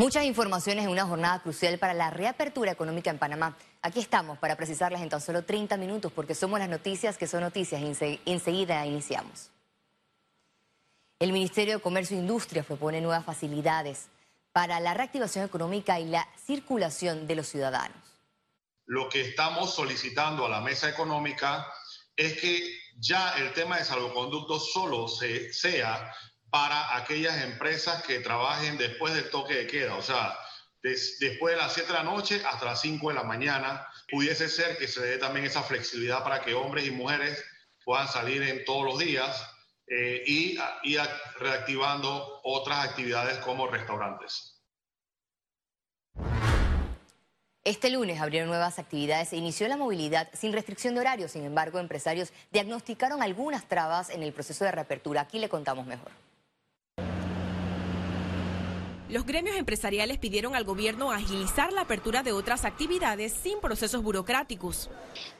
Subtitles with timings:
[0.00, 3.58] Muchas informaciones en una jornada crucial para la reapertura económica en Panamá.
[3.82, 7.42] Aquí estamos para precisarlas en tan solo 30 minutos porque somos las noticias que son
[7.42, 7.82] noticias
[8.24, 9.50] enseguida iniciamos.
[11.18, 14.08] El Ministerio de Comercio e Industria propone nuevas facilidades
[14.52, 17.98] para la reactivación económica y la circulación de los ciudadanos.
[18.86, 21.66] Lo que estamos solicitando a la mesa económica
[22.16, 26.10] es que ya el tema de salvoconducto solo se, sea
[26.50, 30.36] para aquellas empresas que trabajen después del toque de queda, o sea,
[30.82, 33.86] después de las 7 de la noche hasta las 5 de la mañana.
[34.10, 37.42] Pudiese ser que se dé también esa flexibilidad para que hombres y mujeres
[37.84, 39.46] puedan salir en todos los días
[39.86, 41.00] eh, y ir
[41.38, 44.56] reactivando otras actividades como restaurantes.
[47.62, 51.28] Este lunes abrieron nuevas actividades e inició la movilidad sin restricción de horario.
[51.28, 55.20] Sin embargo, empresarios diagnosticaron algunas trabas en el proceso de reapertura.
[55.20, 56.10] Aquí le contamos mejor.
[59.10, 64.88] Los gremios empresariales pidieron al gobierno agilizar la apertura de otras actividades sin procesos burocráticos.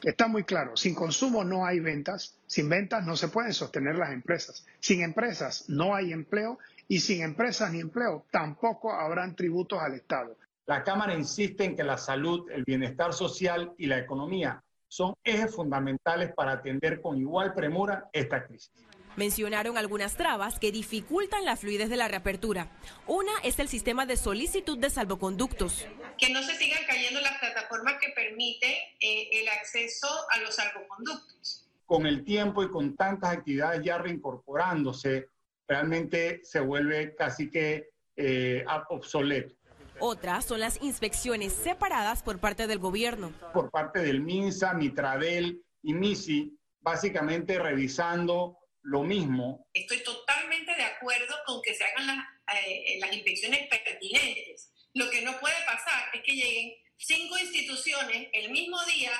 [0.03, 4.11] Está muy claro, sin consumo no hay ventas, sin ventas no se pueden sostener las
[4.11, 9.93] empresas, sin empresas no hay empleo y sin empresas ni empleo tampoco habrán tributos al
[9.93, 10.35] Estado.
[10.65, 15.55] La Cámara insiste en que la salud, el bienestar social y la economía son ejes
[15.55, 18.69] fundamentales para atender con igual premura esta crisis.
[19.17, 22.71] Mencionaron algunas trabas que dificultan la fluidez de la reapertura.
[23.07, 25.85] Una es el sistema de solicitud de salvoconductos.
[26.17, 31.67] Que no se sigan cayendo las plataformas que permiten eh, el acceso a los salvoconductos.
[31.85, 35.27] Con el tiempo y con tantas actividades ya reincorporándose,
[35.67, 39.55] realmente se vuelve casi que eh, obsoleto.
[39.99, 43.33] Otras son las inspecciones separadas por parte del gobierno.
[43.53, 49.67] Por parte del MINSA, Mitradel y MISI, básicamente revisando lo mismo.
[49.73, 52.17] Estoy totalmente de acuerdo con que se hagan las,
[52.65, 54.71] eh, las inspecciones pertinentes.
[54.93, 59.11] Lo que no puede pasar es que lleguen cinco instituciones el mismo día,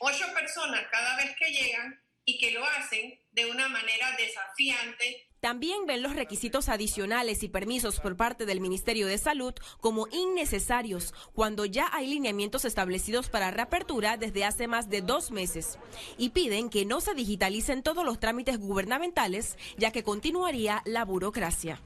[0.00, 5.84] ocho personas cada vez que llegan y que lo hacen de una manera desafiante también
[5.84, 11.66] ven los requisitos adicionales y permisos por parte del Ministerio de Salud como innecesarios cuando
[11.66, 15.78] ya hay lineamientos establecidos para reapertura desde hace más de dos meses
[16.16, 21.78] y piden que no se digitalicen todos los trámites gubernamentales ya que continuaría la burocracia.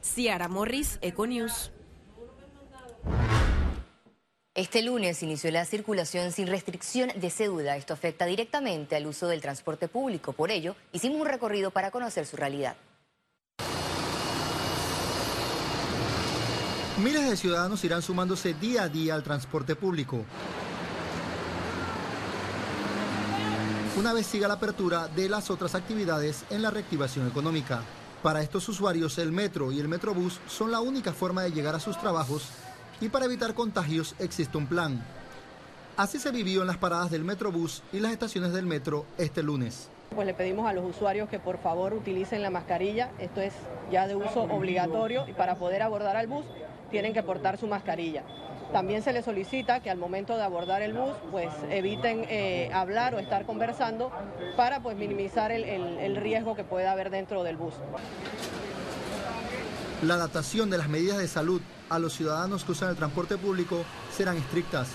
[0.00, 1.72] Ciara Morris, Econews.
[4.56, 7.76] Este lunes inició la circulación sin restricción de cédula.
[7.76, 10.32] Esto afecta directamente al uso del transporte público.
[10.32, 12.76] Por ello, hicimos un recorrido para conocer su realidad.
[17.02, 20.24] Miles de ciudadanos irán sumándose día a día al transporte público.
[23.98, 27.82] Una vez siga la apertura de las otras actividades en la reactivación económica.
[28.22, 31.80] Para estos usuarios, el metro y el metrobús son la única forma de llegar a
[31.80, 32.50] sus trabajos
[33.00, 35.02] y para evitar contagios existe un plan.
[35.96, 39.88] Así se vivió en las paradas del Metrobús y las estaciones del metro este lunes.
[40.14, 43.52] Pues le pedimos a los usuarios que por favor utilicen la mascarilla, esto es
[43.90, 46.44] ya de uso obligatorio y para poder abordar al bus
[46.90, 48.22] tienen que portar su mascarilla.
[48.72, 53.14] También se les solicita que al momento de abordar el bus pues eviten eh, hablar
[53.14, 54.10] o estar conversando
[54.56, 57.74] para pues minimizar el riesgo que pueda haber dentro del bus.
[60.02, 63.84] La adaptación de las medidas de salud a los ciudadanos que usan el transporte público
[64.10, 64.90] serán estrictas.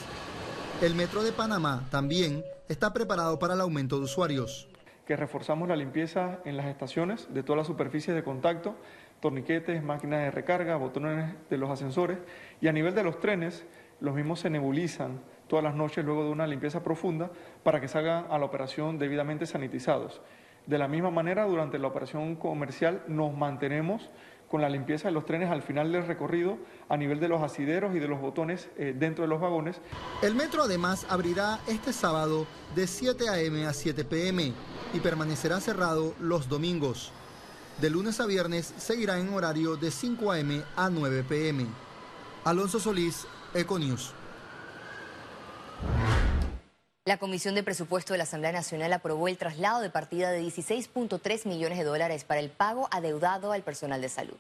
[0.82, 4.68] El Metro de Panamá también está preparado para el aumento de usuarios.
[5.06, 8.76] Que reforzamos la limpieza en las estaciones de todas las superficies de contacto,
[9.20, 12.18] torniquetes, máquinas de recarga, botones de los ascensores
[12.62, 13.66] y a nivel de los trenes,
[14.00, 17.30] los mismos se nebulizan todas las noches luego de una limpieza profunda
[17.64, 20.22] para que salgan a la operación debidamente sanitizados.
[20.68, 24.10] De la misma manera, durante la operación comercial nos mantenemos
[24.50, 26.58] con la limpieza de los trenes al final del recorrido
[26.90, 29.80] a nivel de los asideros y de los botones eh, dentro de los vagones.
[30.22, 33.66] El metro además abrirá este sábado de 7 a.m.
[33.66, 34.54] a 7 p.m.
[34.94, 37.12] y permanecerá cerrado los domingos.
[37.80, 40.62] De lunes a viernes seguirá en horario de 5 a.m.
[40.76, 41.66] a 9 p.m.
[42.44, 44.14] Alonso Solís, Econews.
[47.06, 51.48] La Comisión de Presupuesto de la Asamblea Nacional aprobó el traslado de partida de 16.3
[51.48, 54.38] millones de dólares para el pago adeudado al personal de salud.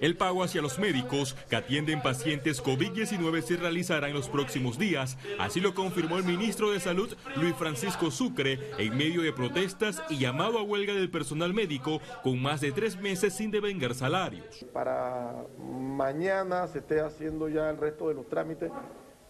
[0.00, 5.18] El pago hacia los médicos que atienden pacientes COVID-19 se realizará en los próximos días.
[5.38, 10.18] Así lo confirmó el ministro de Salud, Luis Francisco Sucre, en medio de protestas y
[10.18, 14.64] llamado a huelga del personal médico con más de tres meses sin devengar salarios.
[14.72, 18.70] Para mañana se esté haciendo ya el resto de los trámites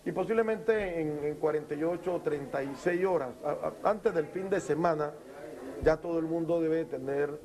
[0.04, 3.30] y posiblemente en, 48 o 36 horas,
[3.82, 5.12] antes del fin de semana,
[5.82, 7.38] ya todo el mundo debe tener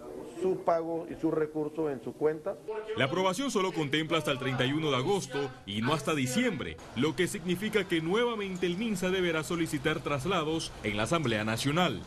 [0.43, 2.57] sus pagos y sus recursos en su cuenta.
[2.97, 7.27] La aprobación solo contempla hasta el 31 de agosto y no hasta diciembre, lo que
[7.27, 12.01] significa que nuevamente el MINSA deberá solicitar traslados en la Asamblea Nacional.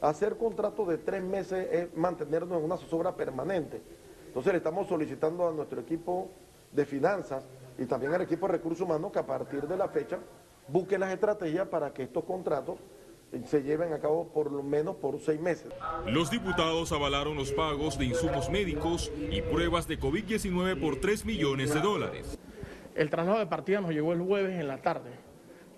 [0.00, 3.80] Hacer contratos de tres meses es mantenernos en una zozobra permanente.
[4.26, 6.28] Entonces le estamos solicitando a nuestro equipo
[6.72, 7.44] de finanzas
[7.78, 10.18] y también al equipo de recursos humanos que a partir de la fecha
[10.66, 12.78] busquen las estrategias para que estos contratos
[13.46, 15.72] se lleven a cabo por lo menos por seis meses.
[16.06, 21.72] Los diputados avalaron los pagos de insumos médicos y pruebas de COVID-19 por 3 millones
[21.72, 22.38] de dólares.
[22.94, 25.10] El traslado de partida nos llegó el jueves en la tarde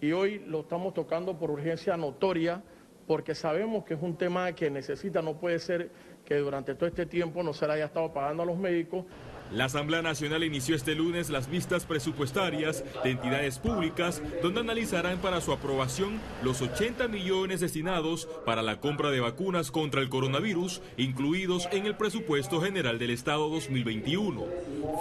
[0.01, 2.63] y hoy lo estamos tocando por urgencia notoria
[3.07, 5.91] porque sabemos que es un tema que necesita, no puede ser
[6.25, 9.05] que durante todo este tiempo no se le haya estado pagando a los médicos.
[9.53, 15.43] La Asamblea Nacional inició este lunes las vistas presupuestarias de entidades públicas donde analizarán para
[15.43, 21.69] su aprobación los 80 millones destinados para la compra de vacunas contra el coronavirus, incluidos
[21.71, 24.47] en el presupuesto general del Estado 2021.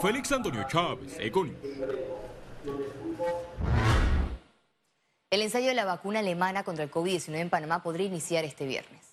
[0.01, 1.56] Félix Antonio Chávez, Econius.
[5.30, 9.11] El ensayo de la vacuna alemana contra el COVID-19 en Panamá podría iniciar este viernes.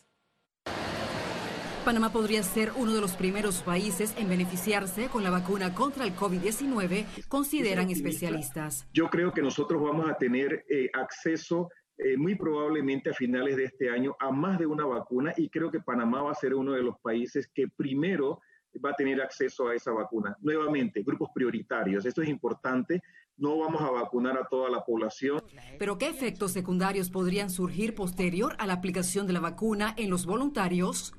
[1.88, 6.14] Panamá podría ser uno de los primeros países en beneficiarse con la vacuna contra el
[6.14, 8.86] COVID-19, consideran especialistas.
[8.92, 13.64] Yo creo que nosotros vamos a tener eh, acceso eh, muy probablemente a finales de
[13.64, 16.74] este año a más de una vacuna y creo que Panamá va a ser uno
[16.74, 18.42] de los países que primero
[18.84, 20.36] va a tener acceso a esa vacuna.
[20.42, 22.04] Nuevamente, grupos prioritarios.
[22.04, 23.00] Esto es importante.
[23.38, 25.42] No vamos a vacunar a toda la población.
[25.78, 30.26] Pero ¿qué efectos secundarios podrían surgir posterior a la aplicación de la vacuna en los
[30.26, 31.14] voluntarios?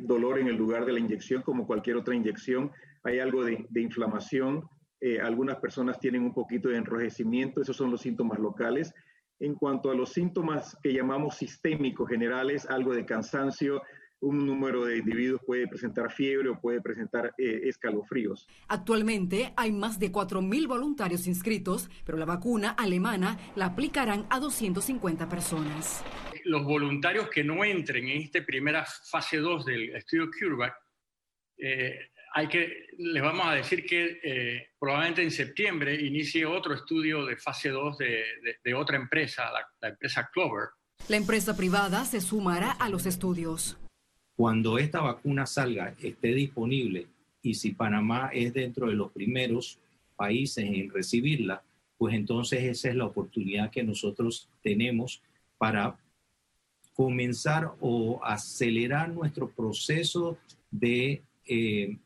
[0.00, 2.70] Dolor en el lugar de la inyección, como cualquier otra inyección.
[3.04, 4.68] Hay algo de, inflamación.
[5.00, 7.60] Eh, algunas personas tienen un poquito de enrojecimiento.
[7.60, 8.92] Esos son los síntomas locales.
[9.40, 13.82] En cuanto a los síntomas que llamamos sistémicos generales, algo de cansancio,
[14.20, 18.48] un número de individuos puede presentar fiebre o puede presentar eh, escalofríos.
[18.66, 25.28] Actualmente hay más de 4.000 voluntarios inscritos, pero la vacuna alemana la aplicarán a 250
[25.28, 26.02] personas
[26.48, 30.74] los voluntarios que no entren en esta primera fase 2 del estudio CureVac,
[31.58, 37.26] eh, hay que, les vamos a decir que eh, probablemente en septiembre inicie otro estudio
[37.26, 39.50] de fase 2 de, otra empresa,
[39.80, 40.68] la, empresa Clover.
[41.08, 43.78] La empresa privada se sumará a los estudios.
[44.36, 47.06] Cuando esta vacuna salga, esté disponible
[47.42, 49.78] y si Panamá es dentro de los primeros
[50.16, 51.62] países en recibirla,
[51.96, 55.22] pues entonces esa es la oportunidad que nosotros tenemos
[55.58, 55.98] para
[56.98, 60.36] comenzar o acelerar nuestro proceso
[60.72, 61.96] de eh,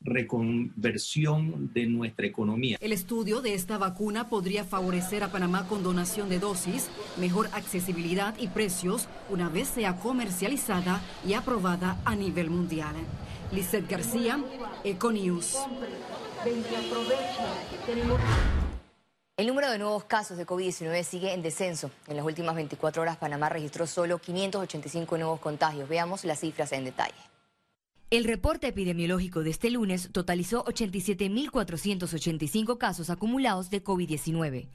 [0.00, 2.78] reconversión de nuestra economía.
[2.80, 6.88] El estudio de esta vacuna podría favorecer a Panamá con donación de dosis,
[7.18, 12.94] mejor accesibilidad y precios una vez sea comercializada y aprobada a nivel mundial.
[13.52, 14.42] Lizeth García,
[14.82, 15.58] Econius.
[19.38, 21.92] El número de nuevos casos de COVID-19 sigue en descenso.
[22.08, 25.88] En las últimas 24 horas, Panamá registró solo 585 nuevos contagios.
[25.88, 27.14] Veamos las cifras en detalle.
[28.10, 34.70] El reporte epidemiológico de este lunes totalizó 87.485 casos acumulados de COVID-19.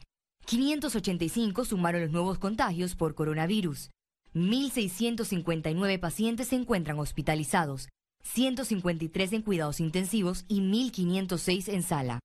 [0.46, 3.90] 585 sumaron los nuevos contagios por coronavirus.
[4.34, 7.90] 1.659 pacientes se encuentran hospitalizados,
[8.22, 12.22] 153 en cuidados intensivos y 1.506 en sala.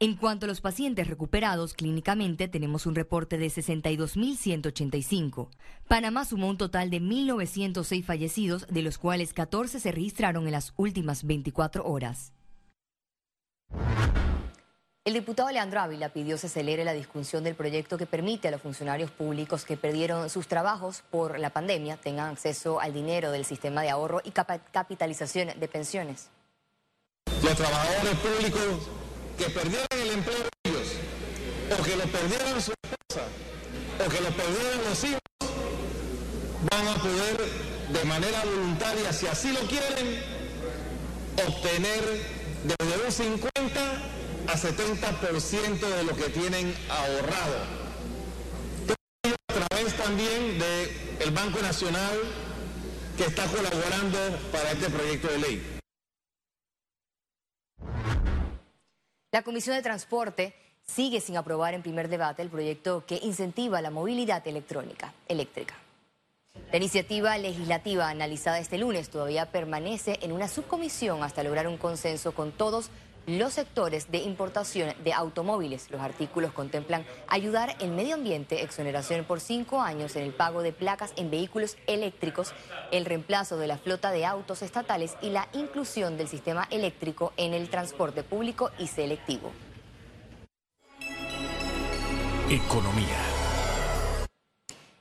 [0.00, 5.48] En cuanto a los pacientes recuperados clínicamente, tenemos un reporte de 62.185.
[5.88, 10.72] Panamá sumó un total de 1.906 fallecidos, de los cuales 14 se registraron en las
[10.76, 12.32] últimas 24 horas.
[15.04, 18.62] El diputado Leandro Ávila pidió se acelere la discusión del proyecto que permite a los
[18.62, 23.82] funcionarios públicos que perdieron sus trabajos por la pandemia tengan acceso al dinero del sistema
[23.82, 26.28] de ahorro y capitalización de pensiones.
[27.42, 28.88] Los trabajadores públicos
[29.38, 30.88] que perdieran el empleo de ellos,
[31.78, 33.28] o que lo perdieran su esposa,
[34.04, 35.20] o que lo perdieran los hijos,
[36.70, 40.22] van a poder de manera voluntaria, si así lo quieren,
[41.46, 42.02] obtener
[42.64, 43.80] desde un 50
[44.48, 47.78] a 70% de lo que tienen ahorrado.
[49.48, 52.18] A través también del Banco Nacional
[53.16, 54.18] que está colaborando
[54.52, 55.77] para este proyecto de ley.
[59.30, 60.54] La Comisión de Transporte
[60.86, 65.74] sigue sin aprobar en primer debate el proyecto que incentiva la movilidad electrónica, eléctrica.
[66.72, 72.32] La iniciativa legislativa analizada este lunes todavía permanece en una subcomisión hasta lograr un consenso
[72.32, 72.90] con todos los
[73.52, 75.90] sectores de importación de automóviles.
[75.90, 80.72] Los artículos contemplan ayudar el medio ambiente, exoneración por cinco años en el pago de
[80.72, 82.52] placas en vehículos eléctricos,
[82.90, 87.52] el reemplazo de la flota de autos estatales y la inclusión del sistema eléctrico en
[87.52, 89.52] el transporte público y selectivo.
[92.50, 93.18] Economía.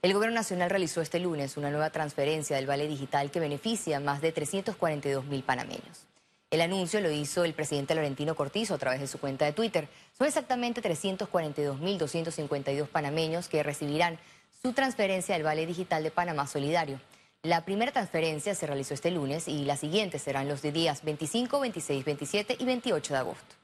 [0.02, 4.00] El Gobierno Nacional realizó este lunes una nueva transferencia del Vale Digital que beneficia a
[4.02, 6.08] más de 342 mil panameños.
[6.50, 9.90] El anuncio lo hizo el presidente Laurentino Cortizo a través de su cuenta de Twitter.
[10.18, 14.18] Son exactamente 342.252 panameños que recibirán
[14.62, 17.02] su transferencia del Vale Digital de Panamá Solidario.
[17.44, 21.60] La primera transferencia se realizó este lunes y las siguientes serán los de días 25,
[21.60, 23.56] 26, 27 y 28 de agosto.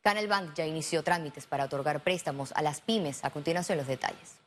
[0.00, 3.24] Canal Bank ya inició trámites para otorgar préstamos a las pymes.
[3.24, 4.41] A continuación los detalles.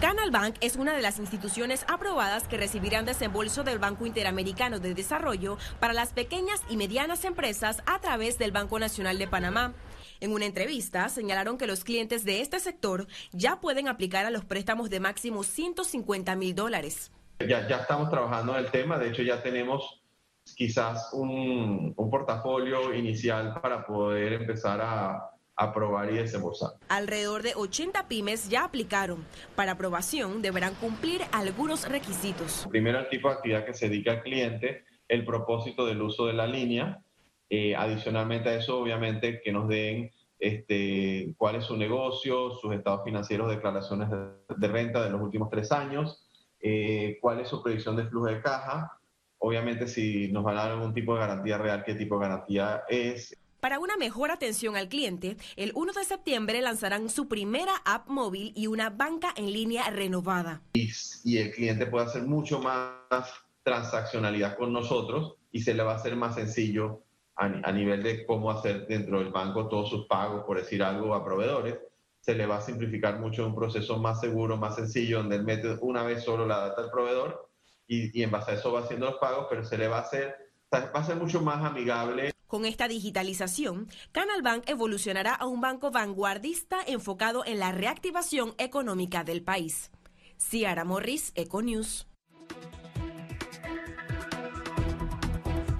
[0.00, 4.94] Canal Bank es una de las instituciones aprobadas que recibirán desembolso del Banco Interamericano de
[4.94, 9.74] Desarrollo para las pequeñas y medianas empresas a través del Banco Nacional de Panamá.
[10.20, 14.46] En una entrevista señalaron que los clientes de este sector ya pueden aplicar a los
[14.46, 17.12] préstamos de máximo 150 mil dólares.
[17.46, 20.02] Ya, estamos trabajando en el tema, de hecho ya tenemos
[20.56, 25.30] quizás un portafolio inicial para poder empezar a,
[25.60, 26.70] aprobar y desembolsar.
[26.88, 29.24] Alrededor de 80 pymes ya aplicaron.
[29.54, 32.66] Para aprobación deberán cumplir algunos requisitos.
[32.70, 36.32] Primero, el tipo de actividad que se dedica al cliente, el propósito del uso de
[36.32, 37.02] la línea.
[37.50, 43.02] Eh, adicionalmente a eso, obviamente, que nos den este, cuál es su negocio, sus estados
[43.04, 46.26] financieros, declaraciones de, renta de los últimos tres años,
[46.60, 48.92] eh, cuál es su predicción de flujo de caja.
[49.38, 52.84] Obviamente, si nos van a dar algún tipo de garantía real, qué tipo de garantía
[52.88, 53.36] es.
[53.60, 58.54] Para una mejor atención al cliente, el 1 de septiembre lanzarán su primera app móvil
[58.56, 60.62] y una banca en línea renovada.
[60.72, 62.94] Y, el cliente puede hacer mucho más
[63.62, 67.02] transaccionalidad con nosotros y se le va a hacer más sencillo
[67.36, 71.14] a, a nivel de cómo hacer dentro del banco todos sus pagos, por decir algo,
[71.14, 71.78] a proveedores.
[72.22, 75.76] Se le va a simplificar mucho un proceso más seguro, más sencillo, donde él mete
[75.82, 77.50] una vez solo la data al proveedor
[77.86, 80.02] y, y en base a eso va haciendo los pagos, pero se le va a
[80.02, 80.34] hacer,
[80.72, 82.32] va a ser mucho más amigable.
[82.50, 89.22] Con esta digitalización, Canal Bank evolucionará a un banco vanguardista enfocado en la reactivación económica
[89.22, 89.92] del país.
[90.36, 92.08] Ciara Morris, Econews.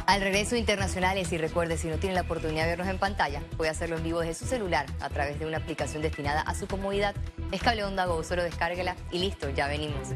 [0.06, 3.72] Al regreso internacionales y recuerde, si no tiene la oportunidad de vernos en pantalla, puede
[3.72, 7.16] hacerlo en vivo desde su celular a través de una aplicación destinada a su comodidad.
[7.50, 10.10] Es Cable Onda Go, solo descárguela y listo, ya venimos.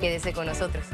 [0.00, 0.86] Quédese con nosotros.